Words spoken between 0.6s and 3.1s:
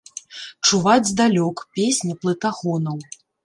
Чуваць здалёк песня плытагонаў.